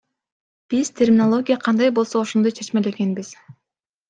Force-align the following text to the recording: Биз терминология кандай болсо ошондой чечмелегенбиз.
Биз 0.73 0.89
терминология 1.01 1.57
кандай 1.67 1.93
болсо 1.99 2.23
ошондой 2.25 2.57
чечмелегенбиз. 2.61 3.31